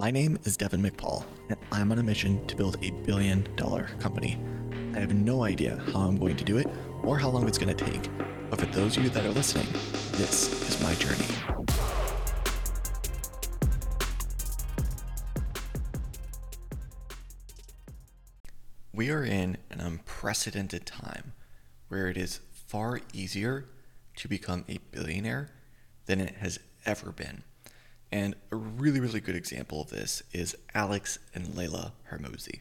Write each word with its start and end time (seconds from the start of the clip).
My 0.00 0.12
name 0.12 0.38
is 0.44 0.56
Devin 0.56 0.80
McPaul, 0.80 1.24
and 1.48 1.58
I'm 1.72 1.90
on 1.90 1.98
a 1.98 2.04
mission 2.04 2.46
to 2.46 2.54
build 2.54 2.76
a 2.84 2.92
billion 3.04 3.44
dollar 3.56 3.88
company. 3.98 4.38
I 4.94 5.00
have 5.00 5.12
no 5.12 5.42
idea 5.42 5.82
how 5.92 6.02
I'm 6.02 6.16
going 6.16 6.36
to 6.36 6.44
do 6.44 6.56
it 6.56 6.68
or 7.02 7.18
how 7.18 7.28
long 7.30 7.48
it's 7.48 7.58
going 7.58 7.76
to 7.76 7.84
take, 7.84 8.08
but 8.48 8.60
for 8.60 8.66
those 8.66 8.96
of 8.96 9.02
you 9.02 9.10
that 9.10 9.26
are 9.26 9.30
listening, 9.30 9.66
this 10.12 10.52
is 10.68 10.80
my 10.84 10.94
journey. 10.94 11.26
We 18.94 19.10
are 19.10 19.24
in 19.24 19.56
an 19.68 19.80
unprecedented 19.80 20.86
time 20.86 21.32
where 21.88 22.06
it 22.06 22.16
is 22.16 22.38
far 22.52 23.00
easier 23.12 23.64
to 24.14 24.28
become 24.28 24.64
a 24.68 24.78
billionaire 24.92 25.50
than 26.06 26.20
it 26.20 26.36
has 26.36 26.60
ever 26.86 27.10
been. 27.10 27.42
And 28.10 28.36
a 28.50 28.56
really, 28.56 29.00
really 29.00 29.20
good 29.20 29.36
example 29.36 29.82
of 29.82 29.90
this 29.90 30.22
is 30.32 30.56
Alex 30.74 31.18
and 31.34 31.54
Leila 31.54 31.92
Hormozi. 32.10 32.60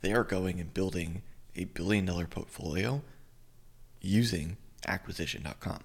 They 0.00 0.12
are 0.12 0.24
going 0.24 0.58
and 0.58 0.74
building 0.74 1.22
a 1.54 1.64
billion 1.64 2.06
dollar 2.06 2.26
portfolio 2.26 3.02
using 4.00 4.56
acquisition.com. 4.86 5.80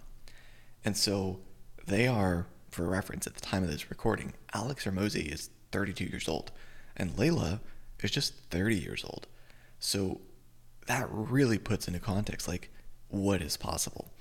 And 0.83 0.97
so 0.97 1.39
they 1.85 2.07
are, 2.07 2.47
for 2.71 2.87
reference, 2.87 3.27
at 3.27 3.35
the 3.35 3.41
time 3.41 3.63
of 3.63 3.69
this 3.69 3.89
recording, 3.89 4.33
Alex 4.53 4.85
Hormozi 4.85 5.31
is 5.31 5.51
32 5.71 6.05
years 6.05 6.27
old 6.27 6.51
and 6.95 7.17
Leila 7.17 7.61
is 8.01 8.11
just 8.11 8.33
30 8.49 8.75
years 8.77 9.03
old. 9.05 9.27
So 9.79 10.21
that 10.87 11.07
really 11.11 11.59
puts 11.59 11.87
into 11.87 11.99
context 11.99 12.47
like 12.47 12.71
what 13.09 13.41
is 13.41 13.57
possible. 13.57 14.11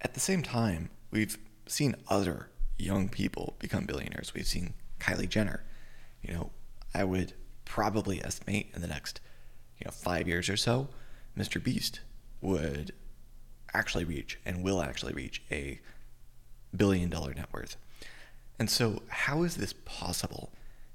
At 0.00 0.14
the 0.14 0.20
same 0.20 0.42
time, 0.42 0.90
we've 1.10 1.38
seen 1.66 1.96
other 2.08 2.48
young 2.78 3.08
people 3.08 3.54
become 3.58 3.84
billionaires. 3.84 4.34
We've 4.34 4.46
seen 4.46 4.74
Kylie 5.00 5.28
Jenner. 5.28 5.64
You 6.22 6.34
know, 6.34 6.50
I 6.94 7.04
would 7.04 7.34
probably 7.64 8.24
estimate 8.24 8.70
in 8.74 8.80
the 8.80 8.88
next, 8.88 9.20
you 9.78 9.84
know, 9.84 9.90
five 9.90 10.28
years 10.28 10.48
or 10.48 10.56
so, 10.56 10.88
Mr. 11.36 11.62
Beast 11.62 12.00
would 12.40 12.92
actually 13.72 14.04
reach 14.04 14.38
and 14.44 14.62
will 14.62 14.80
actually 14.80 15.12
reach 15.12 15.42
a 15.50 15.80
billion 16.74 17.10
dollar 17.10 17.34
net 17.34 17.48
worth. 17.52 17.76
And 18.58 18.70
so, 18.70 19.02
how 19.08 19.42
is 19.42 19.56
this 19.56 19.74
possible? 19.84 20.52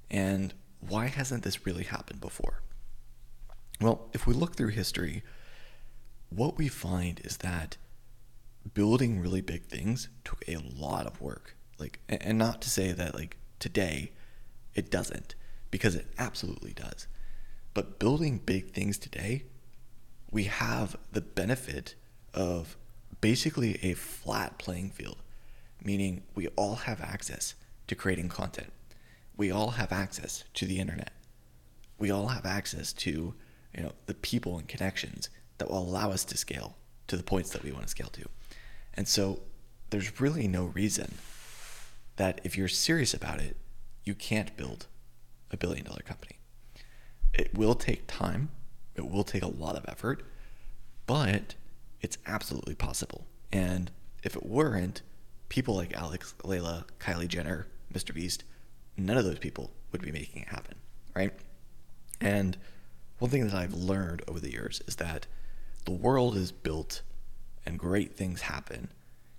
And 0.10 0.54
why 0.80 1.08
hasn't 1.08 1.44
this 1.44 1.66
really 1.66 1.84
happened 1.84 2.22
before? 2.22 2.62
Well, 3.82 4.10
if 4.14 4.26
we 4.26 4.34
look 4.34 4.56
through 4.56 4.70
history, 4.70 5.24
what 6.30 6.58
we 6.58 6.68
find 6.68 7.20
is 7.24 7.38
that 7.38 7.78
building 8.74 9.20
really 9.20 9.42
big 9.42 9.66
things 9.66 10.10
took 10.24 10.44
a 10.48 10.58
lot 10.58 11.06
of 11.06 11.22
work. 11.22 11.56
Like, 11.80 12.00
and 12.10 12.38
not 12.38 12.62
to 12.64 12.70
say 12.70 12.92
that 12.92 13.16
like 13.16 13.38
today 13.60 14.12
it 14.76 14.92
doesn't, 14.92 15.36
because 15.72 15.96
it 15.96 16.08
absolutely 16.18 16.74
does. 16.74 17.08
But 17.74 18.00
building 18.00 18.40
big 18.40 18.72
things 18.72 18.98
today, 18.98 19.44
we 20.32 20.44
have 20.46 20.96
the 21.12 21.22
benefit 21.22 21.96
of 22.34 22.78
basically 23.22 23.80
a 23.84 23.94
flat 23.94 24.58
playing 24.58 24.92
field, 24.92 25.18
meaning 25.84 26.24
we 26.36 26.48
all 26.50 26.76
have 26.76 27.02
access 27.02 27.56
to 27.88 27.96
creating 27.96 28.30
content. 28.30 28.72
We 29.36 29.52
all 29.52 29.72
have 29.72 29.92
access 29.92 30.44
to 30.56 30.66
the 30.66 30.80
internet. 30.80 31.12
We 31.98 32.12
all 32.12 32.28
have 32.28 32.46
access 32.46 32.94
to, 32.94 33.34
you 33.76 33.84
know, 33.84 33.94
the 34.06 34.14
people 34.14 34.58
and 34.58 34.68
connections 34.68 35.30
that 35.58 35.70
will 35.70 35.80
allow 35.80 36.12
us 36.12 36.24
to 36.26 36.38
scale 36.38 36.78
to 37.08 37.18
the 37.18 37.24
points 37.24 37.50
that 37.52 37.64
we 37.64 37.72
want 37.72 37.84
to 37.84 37.90
scale 37.90 38.10
to. 38.10 38.28
And 38.94 39.08
so 39.08 39.42
there's 39.90 40.20
really 40.22 40.48
no 40.48 40.66
reason 40.66 41.16
that 42.20 42.42
if 42.44 42.58
you're 42.58 42.68
serious 42.68 43.14
about 43.14 43.40
it, 43.40 43.56
you 44.04 44.14
can't 44.14 44.56
build 44.58 44.88
a 45.52 45.58
billion 45.58 45.86
dollar 45.86 46.02
company. 46.02 46.36
It 47.34 47.58
will 47.58 47.76
take 47.76 48.08
time, 48.08 48.50
it 48.94 49.10
will 49.10 49.24
take 49.24 49.42
a 49.42 49.48
lot 49.48 49.78
of 49.78 49.86
effort, 49.88 50.24
but 51.08 51.56
it's 52.02 52.18
absolutely 52.28 52.76
possible. 52.76 53.26
And 53.54 53.90
if 54.22 54.36
it 54.36 54.46
weren't, 54.46 55.02
people 55.48 55.78
like 55.78 55.94
Alex, 55.94 56.36
Leila, 56.44 56.86
Kylie 57.00 57.30
Jenner, 57.30 57.68
Mr. 57.94 58.14
Beast, 58.14 58.44
none 58.98 59.18
of 59.18 59.24
those 59.24 59.40
people 59.40 59.72
would 59.94 60.02
be 60.02 60.12
making 60.12 60.42
it 60.42 60.50
happen, 60.50 60.76
right? 61.16 61.32
And 62.20 62.58
one 63.20 63.32
thing 63.32 63.48
that 63.48 63.56
I've 63.56 63.74
learned 63.74 64.24
over 64.28 64.42
the 64.42 64.52
years 64.52 64.82
is 64.88 64.98
that 64.98 65.26
the 65.86 65.92
world 65.92 66.36
is 66.36 66.52
built 66.52 67.02
and 67.66 67.80
great 67.80 68.18
things 68.18 68.42
happen 68.42 68.92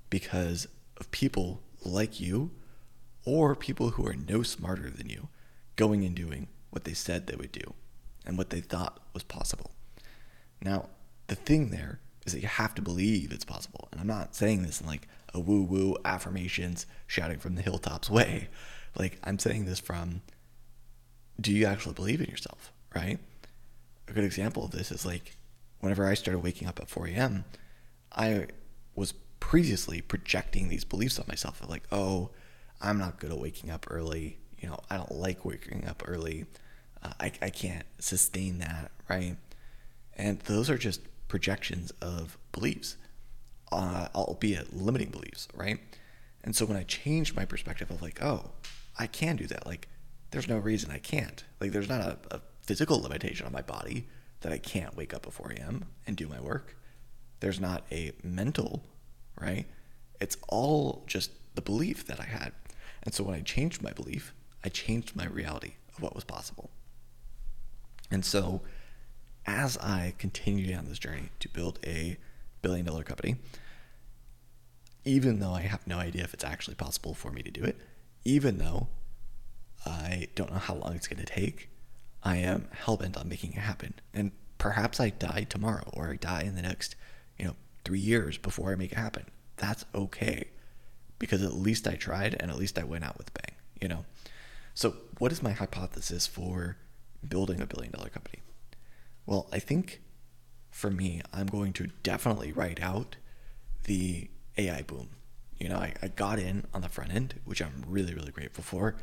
because 0.08 0.66
of 0.96 1.10
people 1.10 1.60
like 1.84 2.18
you 2.20 2.52
or 3.24 3.54
people 3.54 3.90
who 3.90 4.06
are 4.06 4.14
no 4.14 4.42
smarter 4.42 4.90
than 4.90 5.08
you 5.08 5.28
going 5.76 6.04
and 6.04 6.14
doing 6.14 6.48
what 6.70 6.84
they 6.84 6.92
said 6.92 7.26
they 7.26 7.36
would 7.36 7.52
do 7.52 7.74
and 8.24 8.38
what 8.38 8.50
they 8.50 8.60
thought 8.60 9.00
was 9.12 9.22
possible. 9.22 9.72
Now, 10.62 10.88
the 11.26 11.34
thing 11.34 11.70
there 11.70 12.00
is 12.26 12.32
that 12.32 12.40
you 12.40 12.48
have 12.48 12.74
to 12.74 12.82
believe 12.82 13.32
it's 13.32 13.44
possible. 13.44 13.88
And 13.92 14.00
I'm 14.00 14.06
not 14.06 14.34
saying 14.34 14.62
this 14.62 14.80
in 14.80 14.86
like 14.86 15.08
a 15.32 15.40
woo 15.40 15.62
woo 15.62 15.96
affirmations 16.04 16.86
shouting 17.06 17.38
from 17.38 17.54
the 17.54 17.62
hilltops 17.62 18.10
way. 18.10 18.48
Like, 18.96 19.18
I'm 19.24 19.38
saying 19.38 19.66
this 19.66 19.80
from 19.80 20.22
do 21.40 21.52
you 21.52 21.64
actually 21.64 21.94
believe 21.94 22.20
in 22.20 22.28
yourself, 22.28 22.72
right? 22.94 23.18
A 24.08 24.12
good 24.12 24.24
example 24.24 24.64
of 24.64 24.72
this 24.72 24.92
is 24.92 25.06
like 25.06 25.36
whenever 25.80 26.06
I 26.06 26.14
started 26.14 26.40
waking 26.40 26.68
up 26.68 26.80
at 26.80 26.88
4 26.88 27.06
a.m., 27.08 27.44
I 28.12 28.48
was 28.94 29.14
previously 29.38 30.00
projecting 30.00 30.68
these 30.68 30.84
beliefs 30.84 31.18
on 31.18 31.24
myself 31.28 31.62
of 31.62 31.70
like, 31.70 31.84
oh, 31.90 32.30
I'm 32.80 32.98
not 32.98 33.18
good 33.18 33.30
at 33.30 33.38
waking 33.38 33.70
up 33.70 33.86
early. 33.90 34.38
You 34.58 34.68
know, 34.68 34.78
I 34.90 34.96
don't 34.96 35.12
like 35.12 35.44
waking 35.44 35.86
up 35.86 36.02
early. 36.06 36.46
Uh, 37.02 37.12
I, 37.20 37.32
I 37.42 37.50
can't 37.50 37.86
sustain 37.98 38.58
that, 38.58 38.90
right? 39.08 39.36
And 40.14 40.40
those 40.40 40.68
are 40.68 40.78
just 40.78 41.00
projections 41.28 41.92
of 42.02 42.36
beliefs, 42.52 42.96
uh, 43.72 44.08
albeit 44.14 44.76
limiting 44.76 45.10
beliefs, 45.10 45.48
right? 45.54 45.78
And 46.42 46.56
so 46.56 46.64
when 46.66 46.76
I 46.76 46.82
changed 46.82 47.36
my 47.36 47.44
perspective 47.44 47.90
of 47.90 48.02
like, 48.02 48.22
oh, 48.22 48.50
I 48.98 49.06
can 49.06 49.36
do 49.36 49.46
that, 49.46 49.66
like, 49.66 49.88
there's 50.30 50.48
no 50.48 50.58
reason 50.58 50.90
I 50.90 50.98
can't. 50.98 51.42
Like, 51.60 51.72
there's 51.72 51.88
not 51.88 52.00
a, 52.00 52.18
a 52.30 52.40
physical 52.62 53.00
limitation 53.00 53.46
on 53.46 53.52
my 53.52 53.62
body 53.62 54.06
that 54.40 54.52
I 54.52 54.58
can't 54.58 54.96
wake 54.96 55.12
up 55.12 55.26
at 55.26 55.32
4 55.32 55.52
a.m. 55.52 55.86
and 56.06 56.16
do 56.16 56.28
my 56.28 56.40
work. 56.40 56.76
There's 57.40 57.60
not 57.60 57.84
a 57.90 58.12
mental, 58.22 58.84
right? 59.40 59.66
It's 60.20 60.36
all 60.48 61.04
just 61.06 61.32
the 61.54 61.62
belief 61.62 62.06
that 62.06 62.20
I 62.20 62.24
had. 62.24 62.52
And 63.02 63.14
so 63.14 63.24
when 63.24 63.34
I 63.34 63.40
changed 63.40 63.82
my 63.82 63.92
belief, 63.92 64.34
I 64.64 64.68
changed 64.68 65.16
my 65.16 65.26
reality 65.26 65.74
of 65.94 66.02
what 66.02 66.14
was 66.14 66.24
possible. 66.24 66.70
And 68.10 68.24
so 68.24 68.60
as 69.46 69.78
I 69.78 70.14
continue 70.18 70.66
down 70.66 70.86
this 70.86 70.98
journey 70.98 71.30
to 71.40 71.48
build 71.48 71.78
a 71.84 72.18
billion 72.62 72.86
dollar 72.86 73.02
company, 73.02 73.36
even 75.04 75.40
though 75.40 75.52
I 75.52 75.62
have 75.62 75.86
no 75.86 75.98
idea 75.98 76.24
if 76.24 76.34
it's 76.34 76.44
actually 76.44 76.74
possible 76.74 77.14
for 77.14 77.30
me 77.30 77.42
to 77.42 77.50
do 77.50 77.62
it, 77.64 77.78
even 78.24 78.58
though 78.58 78.88
I 79.86 80.28
don't 80.34 80.52
know 80.52 80.58
how 80.58 80.74
long 80.74 80.94
it's 80.94 81.08
going 81.08 81.24
to 81.24 81.32
take, 81.32 81.70
I 82.22 82.36
am 82.36 82.68
hell 82.72 82.98
bent 82.98 83.16
on 83.16 83.28
making 83.28 83.52
it 83.52 83.60
happen. 83.60 83.94
And 84.12 84.32
perhaps 84.58 85.00
I 85.00 85.08
die 85.08 85.46
tomorrow 85.48 85.88
or 85.94 86.10
I 86.10 86.16
die 86.16 86.42
in 86.42 86.54
the 86.54 86.62
next, 86.62 86.96
you 87.38 87.46
know, 87.46 87.56
three 87.84 87.98
years 87.98 88.36
before 88.36 88.72
I 88.72 88.76
make 88.76 88.92
it 88.92 88.98
happen. 88.98 89.24
That's 89.56 89.86
okay 89.94 90.49
because 91.30 91.44
at 91.44 91.54
least 91.54 91.86
I 91.86 91.94
tried 91.94 92.36
and 92.40 92.50
at 92.50 92.58
least 92.58 92.76
I 92.76 92.82
went 92.82 93.04
out 93.04 93.16
with 93.16 93.32
bang, 93.32 93.54
you 93.80 93.86
know? 93.86 94.04
So, 94.74 94.96
what 95.18 95.30
is 95.30 95.44
my 95.44 95.52
hypothesis 95.52 96.26
for 96.26 96.76
building 97.26 97.60
a 97.60 97.66
billion 97.66 97.92
dollar 97.92 98.08
company? 98.08 98.40
Well, 99.26 99.46
I 99.52 99.60
think 99.60 100.00
for 100.72 100.90
me, 100.90 101.22
I'm 101.32 101.46
going 101.46 101.72
to 101.74 101.86
definitely 102.02 102.50
write 102.50 102.82
out 102.82 103.14
the 103.84 104.28
AI 104.58 104.82
boom. 104.82 105.10
You 105.56 105.68
know, 105.68 105.76
I, 105.76 105.94
I 106.02 106.08
got 106.08 106.40
in 106.40 106.66
on 106.74 106.80
the 106.80 106.88
front 106.88 107.14
end, 107.14 107.34
which 107.44 107.62
I'm 107.62 107.84
really, 107.86 108.12
really 108.12 108.32
grateful 108.32 108.64
for. 108.64 108.96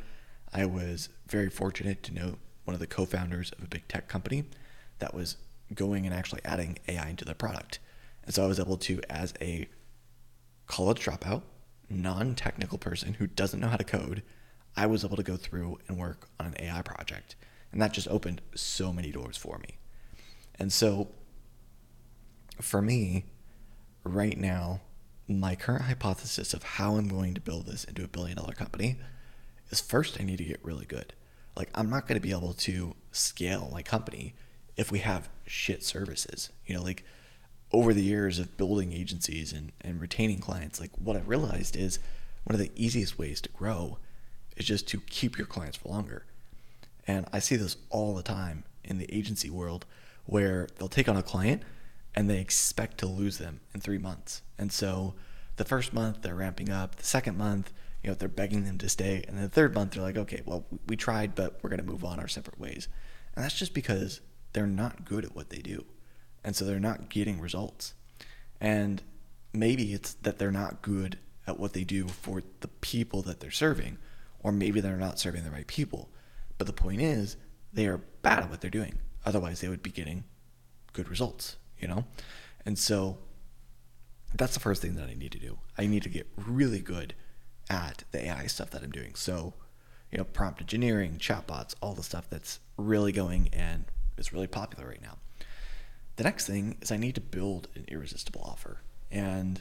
I 0.52 0.66
was 0.66 1.08
very 1.26 1.48
fortunate 1.48 2.02
to 2.02 2.14
know 2.14 2.36
one 2.64 2.74
of 2.74 2.80
the 2.80 2.86
co 2.86 3.06
founders 3.06 3.52
of 3.52 3.64
a 3.64 3.68
big 3.68 3.88
tech 3.88 4.06
company 4.06 4.44
that 4.98 5.14
was 5.14 5.38
going 5.74 6.04
and 6.04 6.14
actually 6.14 6.42
adding 6.44 6.78
AI 6.88 7.08
into 7.08 7.24
their 7.24 7.34
product. 7.34 7.78
And 8.26 8.34
so 8.34 8.44
I 8.44 8.48
was 8.48 8.60
able 8.60 8.76
to, 8.76 9.00
as 9.08 9.32
a 9.40 9.66
college 10.66 11.06
dropout, 11.06 11.40
non 11.90 12.34
technical 12.34 12.78
person 12.78 13.14
who 13.14 13.26
doesn't 13.26 13.60
know 13.60 13.68
how 13.68 13.76
to 13.76 13.84
code, 13.84 14.22
I 14.76 14.86
was 14.86 15.04
able 15.04 15.16
to 15.16 15.22
go 15.22 15.36
through 15.36 15.78
and 15.88 15.98
work 15.98 16.28
on 16.38 16.46
an 16.46 16.54
AI 16.58 16.82
project. 16.82 17.36
And 17.72 17.82
that 17.82 17.92
just 17.92 18.08
opened 18.08 18.40
so 18.54 18.92
many 18.92 19.10
doors 19.10 19.36
for 19.36 19.58
me. 19.58 19.78
And 20.58 20.72
so 20.72 21.08
for 22.60 22.82
me, 22.82 23.26
right 24.04 24.38
now, 24.38 24.80
my 25.28 25.54
current 25.54 25.82
hypothesis 25.84 26.54
of 26.54 26.62
how 26.62 26.96
I'm 26.96 27.08
going 27.08 27.34
to 27.34 27.40
build 27.40 27.66
this 27.66 27.84
into 27.84 28.04
a 28.04 28.08
billion 28.08 28.38
dollar 28.38 28.54
company 28.54 28.98
is 29.70 29.80
first, 29.80 30.18
I 30.18 30.24
need 30.24 30.38
to 30.38 30.44
get 30.44 30.64
really 30.64 30.86
good. 30.86 31.12
Like, 31.56 31.70
I'm 31.74 31.90
not 31.90 32.06
going 32.06 32.20
to 32.20 32.26
be 32.26 32.32
able 32.32 32.54
to 32.54 32.94
scale 33.12 33.68
my 33.72 33.82
company 33.82 34.34
if 34.76 34.90
we 34.90 35.00
have 35.00 35.28
shit 35.46 35.84
services. 35.84 36.50
You 36.66 36.76
know, 36.76 36.82
like, 36.82 37.04
over 37.72 37.92
the 37.92 38.02
years 38.02 38.38
of 38.38 38.56
building 38.56 38.92
agencies 38.92 39.52
and, 39.52 39.72
and 39.80 40.00
retaining 40.00 40.38
clients, 40.38 40.80
like 40.80 40.90
what 40.96 41.16
I 41.16 41.20
realized 41.20 41.76
is 41.76 41.98
one 42.44 42.54
of 42.54 42.60
the 42.60 42.72
easiest 42.74 43.18
ways 43.18 43.40
to 43.42 43.48
grow 43.50 43.98
is 44.56 44.64
just 44.64 44.88
to 44.88 45.00
keep 45.00 45.36
your 45.36 45.46
clients 45.46 45.76
for 45.76 45.88
longer. 45.88 46.24
And 47.06 47.26
I 47.32 47.38
see 47.38 47.56
this 47.56 47.76
all 47.90 48.14
the 48.14 48.22
time 48.22 48.64
in 48.84 48.98
the 48.98 49.12
agency 49.14 49.50
world 49.50 49.84
where 50.24 50.68
they'll 50.76 50.88
take 50.88 51.08
on 51.08 51.16
a 51.16 51.22
client 51.22 51.62
and 52.14 52.28
they 52.28 52.40
expect 52.40 52.98
to 52.98 53.06
lose 53.06 53.38
them 53.38 53.60
in 53.74 53.80
three 53.80 53.98
months. 53.98 54.42
And 54.58 54.72
so 54.72 55.14
the 55.56 55.64
first 55.64 55.92
month 55.92 56.22
they're 56.22 56.34
ramping 56.34 56.70
up, 56.70 56.96
the 56.96 57.04
second 57.04 57.36
month, 57.36 57.72
you 58.02 58.10
know, 58.10 58.14
they're 58.14 58.28
begging 58.28 58.64
them 58.64 58.78
to 58.78 58.88
stay. 58.88 59.24
And 59.28 59.38
the 59.38 59.48
third 59.48 59.74
month 59.74 59.92
they're 59.92 60.02
like, 60.02 60.16
okay, 60.16 60.42
well, 60.44 60.64
we 60.86 60.96
tried, 60.96 61.34
but 61.34 61.58
we're 61.62 61.70
going 61.70 61.80
to 61.80 61.86
move 61.86 62.04
on 62.04 62.18
our 62.18 62.28
separate 62.28 62.58
ways. 62.58 62.88
And 63.34 63.44
that's 63.44 63.58
just 63.58 63.74
because 63.74 64.20
they're 64.52 64.66
not 64.66 65.04
good 65.04 65.24
at 65.24 65.36
what 65.36 65.50
they 65.50 65.58
do. 65.58 65.84
And 66.44 66.56
so 66.56 66.64
they're 66.64 66.80
not 66.80 67.08
getting 67.08 67.40
results. 67.40 67.94
And 68.60 69.02
maybe 69.52 69.92
it's 69.92 70.14
that 70.14 70.38
they're 70.38 70.50
not 70.50 70.82
good 70.82 71.18
at 71.46 71.58
what 71.58 71.72
they 71.72 71.84
do 71.84 72.08
for 72.08 72.42
the 72.60 72.68
people 72.68 73.22
that 73.22 73.40
they're 73.40 73.50
serving, 73.50 73.98
or 74.40 74.52
maybe 74.52 74.80
they're 74.80 74.96
not 74.96 75.18
serving 75.18 75.44
the 75.44 75.50
right 75.50 75.66
people. 75.66 76.10
But 76.58 76.66
the 76.66 76.72
point 76.72 77.00
is, 77.00 77.36
they 77.72 77.86
are 77.86 77.98
bad 78.22 78.44
at 78.44 78.50
what 78.50 78.60
they're 78.60 78.70
doing. 78.70 78.98
Otherwise, 79.24 79.60
they 79.60 79.68
would 79.68 79.82
be 79.82 79.90
getting 79.90 80.24
good 80.92 81.08
results, 81.08 81.56
you 81.78 81.88
know? 81.88 82.04
And 82.64 82.78
so 82.78 83.18
that's 84.34 84.54
the 84.54 84.60
first 84.60 84.82
thing 84.82 84.94
that 84.96 85.08
I 85.08 85.14
need 85.14 85.32
to 85.32 85.38
do. 85.38 85.58
I 85.76 85.86
need 85.86 86.02
to 86.02 86.08
get 86.08 86.26
really 86.36 86.80
good 86.80 87.14
at 87.70 88.04
the 88.10 88.26
AI 88.26 88.46
stuff 88.46 88.70
that 88.70 88.82
I'm 88.82 88.90
doing. 88.90 89.14
So, 89.14 89.54
you 90.10 90.18
know, 90.18 90.24
prompt 90.24 90.60
engineering, 90.60 91.16
chatbots, 91.18 91.74
all 91.80 91.94
the 91.94 92.02
stuff 92.02 92.28
that's 92.28 92.60
really 92.76 93.12
going 93.12 93.48
and 93.52 93.84
is 94.16 94.32
really 94.32 94.46
popular 94.46 94.88
right 94.88 95.02
now. 95.02 95.18
The 96.18 96.24
next 96.24 96.48
thing 96.48 96.76
is 96.82 96.90
I 96.90 96.96
need 96.96 97.14
to 97.14 97.20
build 97.20 97.68
an 97.76 97.84
irresistible 97.86 98.42
offer. 98.44 98.82
And 99.08 99.60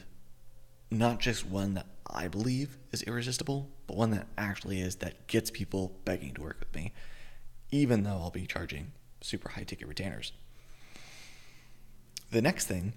not 0.90 1.20
just 1.20 1.46
one 1.46 1.76
that 1.76 1.86
I 2.10 2.28
believe 2.28 2.80
is 2.92 3.04
irresistible, 3.04 3.70
but 3.86 3.96
one 3.96 4.10
that 4.10 4.26
actually 4.40 4.82
is 4.82 4.96
that 4.96 5.28
gets 5.28 5.52
people 5.52 6.00
begging 6.04 6.34
to 6.34 6.42
work 6.42 6.58
with 6.60 6.74
me, 6.74 6.94
even 7.70 8.02
though 8.02 8.18
I'll 8.18 8.32
be 8.32 8.48
charging 8.48 8.94
super 9.22 9.50
high 9.50 9.66
ticket 9.66 9.88
retainers. 9.88 10.32
The 12.32 12.42
next 12.42 12.66
thing 12.66 12.94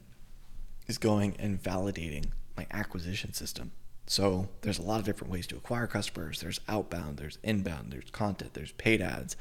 is 0.87 0.97
going 0.97 1.37
and 1.39 1.63
validating 1.63 2.31
my 2.57 2.67
acquisition 2.71 3.35
system. 3.35 3.73
So 4.07 4.49
there's 4.63 4.79
a 4.79 4.83
lot 4.83 5.01
of 5.01 5.05
different 5.05 5.35
ways 5.35 5.47
to 5.49 5.57
acquire 5.57 5.87
customers. 5.87 6.41
There's 6.41 6.61
outbound, 6.67 7.19
there's 7.19 7.37
inbound, 7.43 7.93
there's 7.93 8.11
content, 8.11 8.55
there's 8.55 8.73
paid 8.73 9.03
ads. 9.03 9.37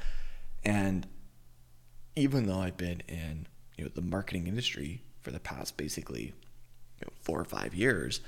And 0.62 1.06
even 2.14 2.46
though 2.46 2.60
I've 2.60 2.76
been 2.76 3.02
in 3.08 3.46
you 3.80 3.86
know 3.86 3.92
the 3.94 4.02
marketing 4.02 4.46
industry 4.46 5.00
for 5.22 5.30
the 5.30 5.40
past 5.40 5.78
basically 5.78 6.34
you 6.98 7.06
know, 7.06 7.12
four 7.22 7.40
or 7.40 7.46
five 7.46 7.74
years, 7.74 8.20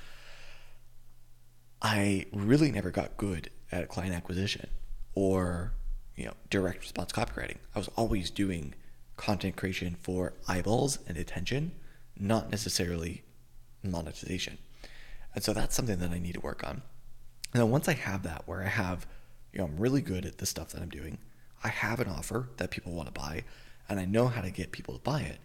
I 1.79 2.25
really 2.33 2.71
never 2.71 2.89
got 2.89 3.17
good 3.17 3.51
at 3.71 3.87
client 3.87 4.15
acquisition 4.15 4.67
or 5.13 5.73
you 6.15 6.25
know 6.25 6.33
direct 6.49 6.79
response 6.79 7.11
copywriting. 7.11 7.57
I 7.75 7.79
was 7.79 7.89
always 7.95 8.31
doing 8.31 8.73
content 9.15 9.55
creation 9.55 9.95
for 10.01 10.33
eyeballs 10.47 10.97
and 11.07 11.17
attention, 11.17 11.71
not 12.19 12.49
necessarily 12.49 13.21
monetization. 13.83 14.57
And 15.35 15.43
so 15.43 15.53
that's 15.53 15.75
something 15.75 15.99
that 15.99 16.09
I 16.09 16.17
need 16.17 16.33
to 16.33 16.39
work 16.39 16.63
on. 16.67 16.81
And 17.53 17.61
then 17.61 17.69
once 17.69 17.87
I 17.87 17.93
have 17.93 18.23
that, 18.23 18.43
where 18.47 18.63
I 18.63 18.69
have, 18.69 19.05
you 19.51 19.59
know, 19.59 19.65
I'm 19.65 19.77
really 19.77 20.01
good 20.01 20.25
at 20.25 20.39
the 20.39 20.47
stuff 20.47 20.69
that 20.69 20.81
I'm 20.81 20.89
doing, 20.89 21.19
I 21.63 21.67
have 21.67 21.99
an 21.99 22.07
offer 22.07 22.49
that 22.57 22.71
people 22.71 22.93
want 22.93 23.13
to 23.13 23.19
buy, 23.19 23.43
and 23.89 23.99
I 23.99 24.05
know 24.05 24.27
how 24.27 24.41
to 24.41 24.51
get 24.51 24.71
people 24.71 24.95
to 24.95 25.01
buy 25.01 25.21
it. 25.21 25.39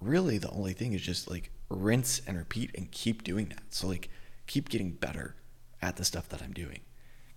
Really, 0.00 0.38
the 0.38 0.50
only 0.50 0.72
thing 0.72 0.92
is 0.92 1.02
just 1.02 1.30
like 1.30 1.50
rinse 1.68 2.20
and 2.26 2.36
repeat 2.36 2.70
and 2.74 2.90
keep 2.90 3.24
doing 3.24 3.48
that. 3.48 3.62
So, 3.70 3.88
like, 3.88 4.08
keep 4.46 4.68
getting 4.68 4.92
better 4.92 5.36
at 5.82 5.96
the 5.96 6.04
stuff 6.04 6.28
that 6.28 6.42
I'm 6.42 6.52
doing. 6.52 6.80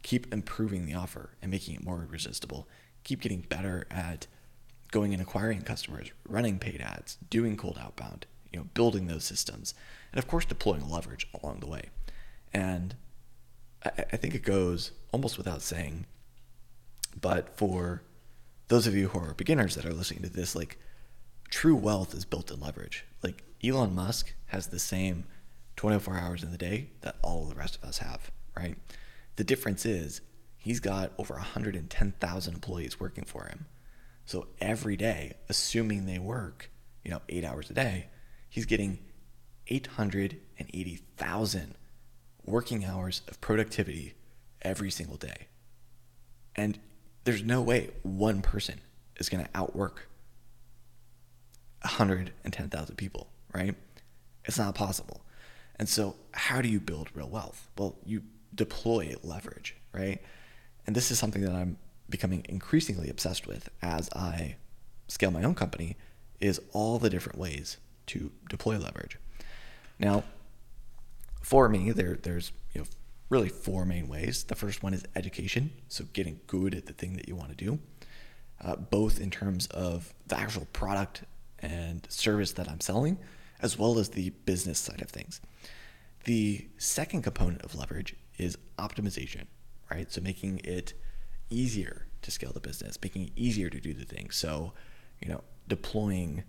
Keep 0.04 0.34
improving 0.34 0.86
the 0.86 0.94
offer 0.94 1.32
and 1.42 1.52
making 1.52 1.76
it 1.76 1.84
more 1.84 2.08
irresistible. 2.08 2.68
Keep 3.04 3.22
getting 3.22 3.42
better 3.42 3.86
at 3.92 4.28
going 4.92 5.14
and 5.14 5.22
acquiring 5.22 5.62
customers, 5.62 6.12
running 6.28 6.60
paid 6.60 6.82
ads, 6.82 7.18
doing 7.30 7.58
cold 7.58 7.80
outbound, 7.82 8.26
you 8.52 8.60
know, 8.60 8.68
building 8.74 9.08
those 9.08 9.24
systems, 9.24 9.74
and 10.12 10.20
of 10.20 10.28
course 10.28 10.46
deploying 10.46 10.90
leverage 10.90 11.28
along 11.42 11.60
the 11.60 11.68
way. 11.68 11.90
And 12.54 12.96
I, 13.84 13.92
I 14.12 14.18
think 14.18 14.36
it 14.36 14.44
goes 14.44 14.92
almost 15.12 15.38
without 15.38 15.62
saying, 15.62 16.06
but 17.20 17.58
for 17.58 18.04
those 18.72 18.88
of 18.88 18.96
you 18.96 19.10
who 19.10 19.20
are 19.20 19.34
beginners 19.34 19.76
that 19.76 19.86
are 19.86 19.94
listening 19.94 20.24
to 20.24 20.30
this, 20.30 20.56
like 20.56 20.80
true 21.50 21.76
wealth 21.76 22.14
is 22.14 22.24
built 22.24 22.50
in 22.50 22.62
leverage. 22.62 23.04
Like 23.22 23.44
Elon 23.62 23.94
Musk 23.94 24.34
has 24.46 24.68
the 24.68 24.80
same 24.80 25.26
24 25.76 26.18
hours 26.18 26.42
in 26.42 26.54
the 26.54 26.58
day 26.58 26.92
that 27.02 27.18
all 27.22 27.44
the 27.44 27.56
rest 27.56 27.76
of 27.76 27.84
us 27.84 27.98
have, 27.98 28.32
right? 28.56 28.78
The 29.36 29.44
difference 29.44 29.86
is 29.86 30.22
he's 30.58 30.80
got 30.80 31.12
over 31.18 31.34
110,000 31.34 32.54
employees 32.54 32.98
working 32.98 33.26
for 33.26 33.44
him. 33.44 33.66
So 34.26 34.48
every 34.62 34.96
day, 34.96 35.34
assuming 35.50 36.06
they 36.06 36.20
work, 36.20 36.72
you 37.04 37.12
know, 37.12 37.22
eight 37.28 37.44
hours 37.44 37.70
a 37.70 37.74
day, 37.74 38.08
he's 38.50 38.66
getting 38.66 39.00
880,000 39.68 41.76
working 42.46 42.86
hours 42.86 43.22
of 43.28 43.42
productivity 43.42 44.14
every 44.62 44.92
single 44.92 45.18
day. 45.18 45.48
And 46.56 46.80
there's 47.24 47.44
no 47.44 47.62
way 47.62 47.90
one 48.04 48.42
person 48.42 48.82
is 49.18 49.30
going 49.30 49.44
to 49.44 49.50
outwork 49.54 50.08
110,000 51.82 52.96
people, 52.96 53.28
right? 53.54 53.76
It's 54.46 54.58
not 54.58 54.76
possible. 54.76 55.22
And 55.78 55.90
so, 55.90 56.16
how 56.32 56.62
do 56.62 56.70
you 56.70 56.80
build 56.80 57.10
real 57.16 57.30
wealth? 57.30 57.70
Well, 57.78 57.96
you 58.06 58.24
deploy 58.54 59.16
leverage, 59.24 59.76
right? 59.94 60.22
And 60.86 60.96
this 60.96 61.12
is 61.12 61.20
something 61.20 61.42
that 61.44 61.54
I'm 61.54 61.78
becoming 62.10 62.46
increasingly 62.50 63.10
obsessed 63.10 63.48
with 63.48 63.70
as 63.82 64.10
I 64.14 64.56
scale 65.08 65.32
my 65.32 65.44
own 65.44 65.56
company 65.56 65.98
is 66.40 66.60
all 66.74 67.00
the 67.00 67.10
different 67.10 67.38
ways 67.38 67.78
to 68.08 68.32
deploy 68.50 68.78
leverage. 68.78 69.18
Now, 70.00 70.24
for 71.42 71.70
me, 71.70 71.92
there 71.92 72.18
there's 72.22 72.52
you 72.74 72.82
know 72.82 72.88
really 73.32 73.50
four 73.50 73.86
main 73.86 74.10
ways. 74.10 74.44
The 74.44 74.56
first 74.56 74.84
one 74.84 74.94
is 74.94 75.06
education, 75.16 75.72
so 75.88 76.04
getting 76.12 76.42
good 76.48 76.76
at 76.76 76.86
the 76.86 76.94
thing 76.94 77.14
that 77.14 77.28
you 77.30 77.36
want 77.36 77.50
to 77.50 77.56
do, 77.56 77.80
uh, 78.62 78.76
both 78.76 79.20
in 79.20 79.32
terms 79.32 79.68
of 79.68 80.14
the 80.28 80.38
actual 80.38 80.68
product 80.74 81.24
and 81.60 82.06
service 82.10 82.52
that 82.52 82.70
I'm 82.70 82.82
selling, 82.82 83.18
as 83.62 83.80
well 83.80 83.98
as 83.98 84.10
the 84.10 84.32
business 84.46 84.80
side 84.80 85.02
of 85.02 85.10
things. 85.10 85.40
The 86.26 86.68
second 86.78 87.22
component 87.22 87.62
of 87.64 87.74
leverage 87.74 88.16
is 88.38 88.58
optimization, 88.78 89.46
right? 89.90 90.12
So 90.12 90.20
making 90.20 90.60
it 90.66 90.94
easier 91.50 92.08
to 92.24 92.32
scale 92.32 92.52
the 92.52 92.60
business, 92.60 93.00
making 93.02 93.28
it 93.28 93.32
easier 93.38 93.70
to 93.70 93.80
do 93.80 93.94
the 93.94 94.06
thing. 94.06 94.30
So, 94.30 94.74
you 95.22 95.30
know, 95.30 95.42
deploying, 95.70 96.44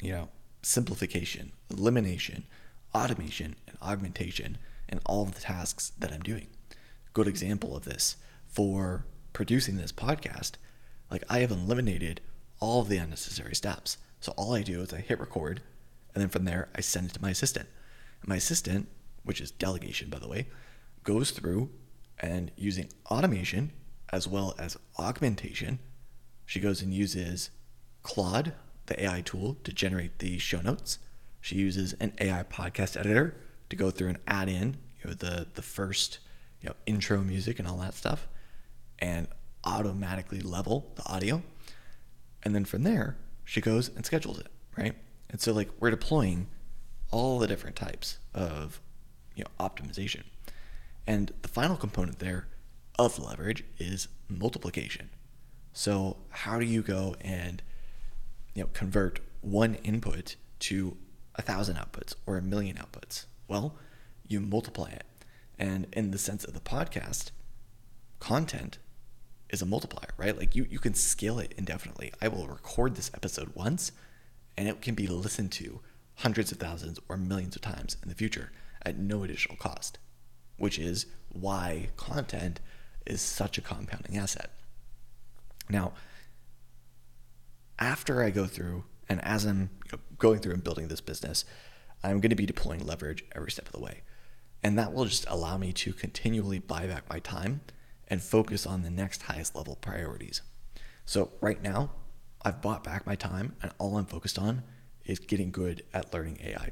you 0.00 0.12
know, 0.12 0.28
simplification, 0.62 1.52
elimination, 1.70 2.44
automation, 2.94 3.56
and 3.66 3.78
augmentation 3.80 4.58
in 4.88 5.00
all 5.06 5.22
of 5.22 5.34
the 5.34 5.40
tasks 5.40 5.92
that 5.98 6.12
I'm 6.12 6.22
doing. 6.22 6.48
Good 7.12 7.28
example 7.28 7.76
of 7.76 7.84
this 7.84 8.16
for 8.46 9.06
producing 9.32 9.76
this 9.76 9.92
podcast, 9.92 10.52
like 11.10 11.24
I 11.28 11.40
have 11.40 11.50
eliminated 11.50 12.20
all 12.60 12.80
of 12.80 12.88
the 12.88 12.98
unnecessary 12.98 13.54
steps. 13.54 13.98
So 14.20 14.32
all 14.36 14.54
I 14.54 14.62
do 14.62 14.80
is 14.82 14.92
I 14.92 14.98
hit 14.98 15.20
record, 15.20 15.62
and 16.14 16.22
then 16.22 16.28
from 16.28 16.44
there 16.44 16.68
I 16.74 16.80
send 16.80 17.10
it 17.10 17.14
to 17.14 17.22
my 17.22 17.30
assistant. 17.30 17.68
My 18.26 18.36
assistant, 18.36 18.88
which 19.24 19.40
is 19.40 19.50
delegation 19.50 20.10
by 20.10 20.18
the 20.18 20.28
way, 20.28 20.48
goes 21.04 21.30
through 21.30 21.70
and 22.18 22.50
using 22.56 22.88
automation 23.10 23.72
as 24.10 24.26
well 24.26 24.54
as 24.58 24.76
augmentation, 24.98 25.78
she 26.46 26.60
goes 26.60 26.80
and 26.82 26.94
uses 26.94 27.50
Claude, 28.02 28.54
the 28.86 29.04
AI 29.04 29.20
tool, 29.20 29.58
to 29.64 29.72
generate 29.72 30.18
the 30.18 30.38
show 30.38 30.62
notes. 30.62 30.98
She 31.40 31.56
uses 31.56 31.92
an 31.94 32.14
AI 32.20 32.42
podcast 32.42 32.98
editor 32.98 33.36
to 33.70 33.76
go 33.76 33.90
through 33.90 34.08
and 34.08 34.18
add 34.26 34.48
in 34.48 34.76
you 35.02 35.10
know, 35.10 35.14
the 35.14 35.46
the 35.54 35.62
first 35.62 36.18
you 36.60 36.68
know 36.68 36.74
intro 36.86 37.20
music 37.20 37.58
and 37.58 37.68
all 37.68 37.78
that 37.78 37.94
stuff, 37.94 38.28
and 38.98 39.28
automatically 39.64 40.40
level 40.40 40.92
the 40.96 41.06
audio. 41.06 41.42
And 42.42 42.54
then 42.54 42.64
from 42.64 42.84
there, 42.84 43.16
she 43.44 43.60
goes 43.60 43.88
and 43.88 44.06
schedules 44.06 44.38
it, 44.38 44.48
right? 44.76 44.94
And 45.30 45.40
so 45.40 45.52
like 45.52 45.68
we're 45.80 45.90
deploying 45.90 46.46
all 47.10 47.38
the 47.38 47.46
different 47.46 47.76
types 47.76 48.18
of 48.34 48.80
you 49.34 49.44
know 49.44 49.64
optimization. 49.64 50.22
And 51.06 51.32
the 51.42 51.48
final 51.48 51.76
component 51.76 52.18
there 52.18 52.48
of 52.98 53.18
leverage 53.18 53.64
is 53.78 54.08
multiplication. 54.28 55.10
So 55.72 56.16
how 56.30 56.58
do 56.58 56.66
you 56.66 56.82
go 56.82 57.14
and 57.20 57.62
you 58.54 58.62
know 58.62 58.68
convert 58.72 59.20
one 59.40 59.76
input 59.76 60.36
to 60.60 60.96
a 61.36 61.42
thousand 61.42 61.76
outputs 61.76 62.14
or 62.26 62.36
a 62.36 62.42
million 62.42 62.76
outputs? 62.76 63.26
Well, 63.48 63.74
you 64.26 64.40
multiply 64.40 64.90
it. 64.90 65.04
And 65.58 65.86
in 65.92 66.12
the 66.12 66.18
sense 66.18 66.44
of 66.44 66.54
the 66.54 66.60
podcast, 66.60 67.30
content 68.20 68.78
is 69.50 69.62
a 69.62 69.66
multiplier, 69.66 70.10
right? 70.16 70.36
Like 70.36 70.54
you, 70.54 70.66
you 70.70 70.78
can 70.78 70.94
scale 70.94 71.38
it 71.38 71.54
indefinitely. 71.56 72.12
I 72.20 72.28
will 72.28 72.46
record 72.46 72.94
this 72.94 73.10
episode 73.14 73.52
once 73.54 73.92
and 74.56 74.68
it 74.68 74.82
can 74.82 74.94
be 74.94 75.06
listened 75.06 75.52
to 75.52 75.80
hundreds 76.16 76.52
of 76.52 76.58
thousands 76.58 76.98
or 77.08 77.16
millions 77.16 77.56
of 77.56 77.62
times 77.62 77.96
in 78.02 78.08
the 78.08 78.14
future 78.14 78.52
at 78.84 78.98
no 78.98 79.24
additional 79.24 79.56
cost, 79.56 79.98
which 80.58 80.78
is 80.78 81.06
why 81.30 81.88
content 81.96 82.60
is 83.06 83.22
such 83.22 83.56
a 83.56 83.62
compounding 83.62 84.16
asset. 84.16 84.50
Now, 85.70 85.92
after 87.78 88.22
I 88.22 88.30
go 88.30 88.46
through 88.46 88.84
and 89.08 89.24
as 89.24 89.44
I'm 89.44 89.70
going 90.18 90.40
through 90.40 90.54
and 90.54 90.64
building 90.64 90.88
this 90.88 91.00
business, 91.00 91.44
I'm 92.02 92.20
going 92.20 92.30
to 92.30 92.36
be 92.36 92.46
deploying 92.46 92.86
leverage 92.86 93.24
every 93.34 93.50
step 93.50 93.66
of 93.66 93.72
the 93.72 93.80
way. 93.80 94.02
And 94.62 94.78
that 94.78 94.92
will 94.92 95.04
just 95.04 95.26
allow 95.28 95.56
me 95.56 95.72
to 95.74 95.92
continually 95.92 96.58
buy 96.58 96.86
back 96.86 97.08
my 97.08 97.18
time 97.18 97.60
and 98.08 98.22
focus 98.22 98.66
on 98.66 98.82
the 98.82 98.90
next 98.90 99.22
highest 99.22 99.54
level 99.54 99.76
priorities. 99.76 100.42
So, 101.04 101.30
right 101.40 101.62
now, 101.62 101.90
I've 102.42 102.60
bought 102.62 102.84
back 102.84 103.06
my 103.06 103.14
time, 103.14 103.56
and 103.62 103.72
all 103.78 103.96
I'm 103.96 104.06
focused 104.06 104.38
on 104.38 104.62
is 105.04 105.18
getting 105.18 105.50
good 105.50 105.82
at 105.92 106.12
learning 106.12 106.38
AI. 106.42 106.70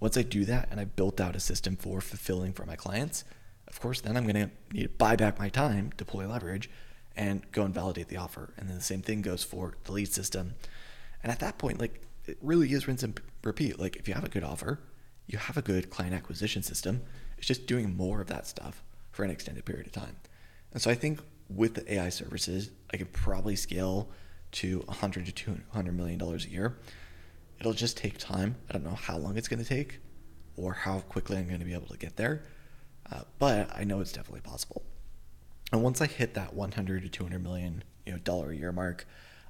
Once 0.00 0.16
I 0.16 0.22
do 0.22 0.44
that 0.44 0.68
and 0.70 0.80
I've 0.80 0.96
built 0.96 1.20
out 1.20 1.36
a 1.36 1.40
system 1.40 1.76
for 1.76 2.00
fulfilling 2.00 2.52
for 2.52 2.66
my 2.66 2.76
clients, 2.76 3.24
of 3.68 3.80
course, 3.80 4.00
then 4.00 4.16
I'm 4.16 4.24
going 4.24 4.48
to 4.48 4.50
need 4.72 4.82
to 4.82 4.88
buy 4.88 5.16
back 5.16 5.38
my 5.38 5.48
time, 5.48 5.92
deploy 5.96 6.26
leverage, 6.28 6.70
and 7.16 7.50
go 7.52 7.64
and 7.64 7.74
validate 7.74 8.08
the 8.08 8.16
offer. 8.16 8.52
And 8.56 8.68
then 8.68 8.76
the 8.76 8.82
same 8.82 9.02
thing 9.02 9.22
goes 9.22 9.44
for 9.44 9.76
the 9.84 9.92
lead 9.92 10.12
system. 10.12 10.54
And 11.22 11.32
at 11.32 11.40
that 11.40 11.58
point, 11.58 11.80
like 11.80 12.02
it 12.26 12.38
really 12.40 12.72
is 12.72 12.86
rinse 12.86 13.02
and 13.02 13.20
repeat. 13.42 13.78
Like 13.78 13.96
if 13.96 14.08
you 14.08 14.14
have 14.14 14.24
a 14.24 14.28
good 14.28 14.44
offer, 14.44 14.80
you 15.26 15.38
have 15.38 15.56
a 15.56 15.62
good 15.62 15.90
client 15.90 16.14
acquisition 16.14 16.62
system. 16.62 17.02
It's 17.38 17.46
just 17.46 17.66
doing 17.66 17.96
more 17.96 18.20
of 18.20 18.28
that 18.28 18.46
stuff 18.46 18.82
for 19.12 19.24
an 19.24 19.30
extended 19.30 19.64
period 19.64 19.86
of 19.86 19.92
time. 19.92 20.16
And 20.72 20.82
so 20.82 20.90
I 20.90 20.94
think 20.94 21.20
with 21.48 21.74
the 21.74 21.94
AI 21.94 22.08
services, 22.08 22.70
I 22.92 22.96
could 22.96 23.12
probably 23.12 23.56
scale 23.56 24.10
to 24.52 24.80
100 24.86 25.26
to 25.26 25.32
200 25.32 25.92
million 25.96 26.18
dollars 26.18 26.46
a 26.46 26.50
year. 26.50 26.78
It'll 27.60 27.72
just 27.72 27.96
take 27.96 28.18
time. 28.18 28.56
I 28.68 28.72
don't 28.72 28.84
know 28.84 28.94
how 28.94 29.16
long 29.16 29.36
it's 29.36 29.48
going 29.48 29.62
to 29.62 29.68
take 29.68 30.00
or 30.56 30.72
how 30.72 31.00
quickly 31.00 31.36
I'm 31.36 31.46
going 31.46 31.60
to 31.60 31.64
be 31.64 31.74
able 31.74 31.88
to 31.88 31.96
get 31.96 32.16
there, 32.16 32.44
uh, 33.10 33.22
but 33.38 33.70
I 33.74 33.84
know 33.84 34.00
it's 34.00 34.12
definitely 34.12 34.42
possible. 34.42 34.82
And 35.72 35.82
once 35.82 36.00
I 36.00 36.06
hit 36.06 36.34
that 36.34 36.54
100 36.54 37.02
to 37.02 37.08
200 37.08 37.42
million 37.42 37.82
you 38.06 38.12
know 38.12 38.18
dollar 38.18 38.50
a 38.50 38.56
year 38.56 38.72
mark, 38.72 39.06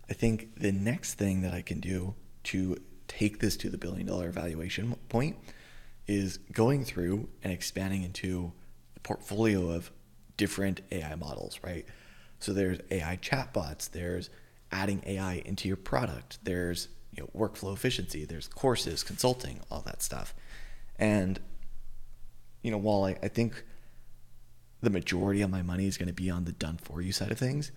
I 0.08 0.14
think 0.14 0.60
the 0.60 0.72
next 0.72 1.14
thing 1.14 1.42
that 1.42 1.52
I 1.52 1.62
can 1.62 1.80
do 1.80 2.14
to 2.44 2.76
take 3.08 3.40
this 3.40 3.56
to 3.58 3.68
the 3.68 3.78
billion 3.78 4.06
dollar 4.06 4.30
valuation 4.30 4.94
point 5.08 5.36
is 6.06 6.38
going 6.52 6.84
through 6.84 7.28
and 7.42 7.52
expanding 7.52 8.02
into 8.02 8.52
a 8.96 9.00
portfolio 9.00 9.70
of 9.70 9.90
different 10.36 10.80
AI 10.90 11.14
models, 11.14 11.60
right? 11.62 11.86
So 12.40 12.52
there's 12.52 12.78
AI 12.90 13.16
chatbots, 13.18 13.90
there's 13.90 14.30
adding 14.70 15.02
AI 15.06 15.42
into 15.44 15.68
your 15.68 15.76
product, 15.76 16.38
there's 16.42 16.88
you 17.12 17.22
know, 17.22 17.30
workflow 17.38 17.72
efficiency, 17.72 18.24
there's 18.24 18.48
courses, 18.48 19.02
consulting, 19.02 19.60
all 19.70 19.82
that 19.86 20.02
stuff. 20.02 20.34
And 20.98 21.40
you 22.62 22.70
know, 22.70 22.78
while 22.78 23.04
I, 23.04 23.16
I 23.22 23.28
think 23.28 23.64
the 24.82 24.90
majority 24.90 25.42
of 25.42 25.50
my 25.50 25.62
money 25.62 25.86
is 25.86 25.96
going 25.96 26.08
to 26.08 26.14
be 26.14 26.30
on 26.30 26.44
the 26.44 26.52
done 26.52 26.78
for 26.82 27.00
you 27.00 27.12
side 27.12 27.30
of 27.30 27.38
things, 27.38 27.72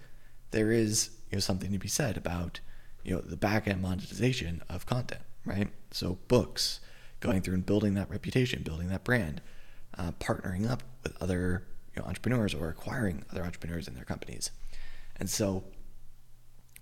there 0.51 0.71
is 0.71 1.11
you 1.29 1.35
know 1.35 1.39
something 1.39 1.71
to 1.71 1.77
be 1.77 1.87
said 1.87 2.17
about 2.17 2.59
you 3.07 3.15
know 3.15 3.21
the 3.21 3.37
back 3.37 3.67
end 3.67 3.81
monetization 3.81 4.61
of 4.69 4.85
content, 4.85 5.21
right? 5.45 5.69
So 5.91 6.19
books, 6.27 6.81
going 7.21 7.41
through 7.41 7.53
and 7.55 7.65
building 7.65 7.93
that 7.93 8.09
reputation, 8.09 8.63
building 8.63 8.89
that 8.89 9.05
brand, 9.05 9.41
uh, 9.97 10.11
partnering 10.19 10.69
up 10.69 10.83
with 11.03 11.15
other 11.21 11.63
you 11.95 12.01
know, 12.01 12.07
entrepreneurs 12.07 12.53
or 12.53 12.67
acquiring 12.67 13.23
other 13.31 13.43
entrepreneurs 13.43 13.87
in 13.87 13.95
their 13.95 14.03
companies. 14.03 14.51
And 15.15 15.29
so 15.29 15.63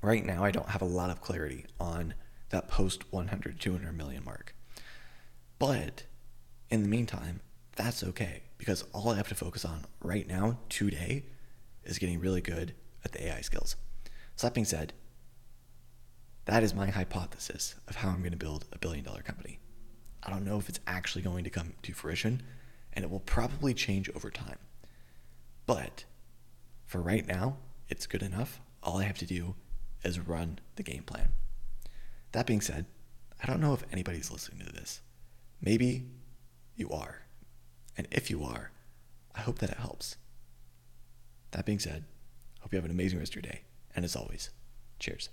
right 0.01 0.25
now 0.25 0.43
I 0.43 0.49
don't 0.49 0.69
have 0.69 0.81
a 0.81 0.85
lot 0.85 1.11
of 1.11 1.21
clarity 1.21 1.67
on 1.79 2.15
that 2.49 2.67
post 2.67 3.13
100 3.13 3.59
200 3.59 3.95
million 3.95 4.25
mark. 4.25 4.55
But 5.59 6.03
in 6.71 6.81
the 6.81 6.89
meantime, 6.89 7.39
that's 7.75 8.03
okay 8.03 8.41
because 8.57 8.83
all 8.93 9.11
I 9.11 9.17
have 9.17 9.27
to 9.27 9.35
focus 9.35 9.63
on 9.63 9.85
right 10.01 10.27
now 10.27 10.57
today 10.69 11.25
is 11.83 11.99
getting 11.99 12.19
really 12.19 12.41
good 12.41 12.73
at 13.03 13.11
the 13.11 13.27
AI 13.27 13.41
skills. 13.41 13.75
So 14.35 14.47
that 14.47 14.55
being 14.55 14.65
said, 14.65 14.93
that 16.45 16.63
is 16.63 16.73
my 16.73 16.89
hypothesis 16.89 17.75
of 17.87 17.95
how 17.95 18.09
I'm 18.09 18.19
going 18.19 18.31
to 18.31 18.37
build 18.37 18.65
a 18.71 18.77
billion 18.77 19.03
dollar 19.03 19.21
company. 19.21 19.59
I 20.23 20.29
don't 20.29 20.45
know 20.45 20.57
if 20.57 20.69
it's 20.69 20.79
actually 20.87 21.21
going 21.21 21.43
to 21.43 21.49
come 21.49 21.73
to 21.83 21.93
fruition, 21.93 22.41
and 22.93 23.03
it 23.03 23.11
will 23.11 23.19
probably 23.19 23.73
change 23.73 24.09
over 24.15 24.31
time. 24.31 24.57
But 25.65 26.05
for 26.85 27.01
right 27.01 27.27
now, 27.27 27.57
it's 27.89 28.07
good 28.07 28.23
enough. 28.23 28.61
All 28.81 28.97
I 28.97 29.03
have 29.03 29.17
to 29.19 29.25
do 29.25 29.55
is 30.03 30.19
run 30.19 30.59
the 30.75 30.83
game 30.83 31.03
plan. 31.03 31.29
That 32.31 32.45
being 32.45 32.61
said, 32.61 32.85
I 33.41 33.47
don't 33.47 33.61
know 33.61 33.73
if 33.73 33.83
anybody's 33.91 34.31
listening 34.31 34.65
to 34.65 34.71
this. 34.71 35.01
Maybe 35.61 36.05
you 36.75 36.89
are. 36.89 37.23
And 37.97 38.07
if 38.11 38.29
you 38.29 38.43
are, 38.43 38.71
I 39.33 39.41
hope 39.41 39.59
that 39.59 39.71
it 39.71 39.77
helps. 39.77 40.17
That 41.51 41.65
being 41.65 41.79
said, 41.79 42.05
hope 42.61 42.73
you 42.73 42.77
have 42.77 42.85
an 42.85 42.91
amazing 42.91 43.19
rest 43.19 43.31
of 43.31 43.43
your 43.43 43.51
day. 43.51 43.61
And 43.95 44.03
as 44.03 44.15
always, 44.15 44.49
cheers. 44.99 45.29